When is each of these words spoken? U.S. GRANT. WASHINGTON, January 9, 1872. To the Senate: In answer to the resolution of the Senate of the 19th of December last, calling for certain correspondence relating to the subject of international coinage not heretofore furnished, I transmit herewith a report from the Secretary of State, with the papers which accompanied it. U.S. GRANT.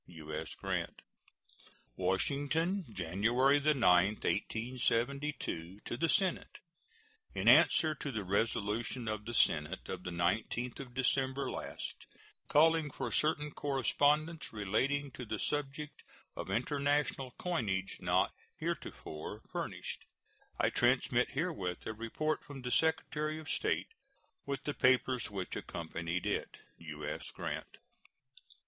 U.S. 0.07 0.55
GRANT. 0.55 1.03
WASHINGTON, 1.95 2.85
January 2.91 3.59
9, 3.59 3.65
1872. 3.75 5.79
To 5.85 5.95
the 5.95 6.09
Senate: 6.09 6.57
In 7.35 7.47
answer 7.47 7.93
to 7.93 8.11
the 8.11 8.23
resolution 8.23 9.07
of 9.07 9.25
the 9.25 9.35
Senate 9.35 9.87
of 9.87 10.01
the 10.03 10.09
19th 10.09 10.79
of 10.79 10.95
December 10.95 11.51
last, 11.51 12.07
calling 12.47 12.89
for 12.89 13.11
certain 13.11 13.51
correspondence 13.51 14.51
relating 14.51 15.11
to 15.11 15.23
the 15.23 15.37
subject 15.37 16.01
of 16.35 16.49
international 16.49 17.35
coinage 17.37 17.97
not 17.99 18.31
heretofore 18.57 19.43
furnished, 19.51 20.05
I 20.59 20.71
transmit 20.71 21.29
herewith 21.29 21.85
a 21.85 21.93
report 21.93 22.43
from 22.43 22.63
the 22.63 22.71
Secretary 22.71 23.37
of 23.37 23.47
State, 23.47 23.89
with 24.47 24.63
the 24.63 24.73
papers 24.73 25.29
which 25.29 25.55
accompanied 25.55 26.25
it. 26.25 26.57
U.S. 26.79 27.29
GRANT. 27.35 27.77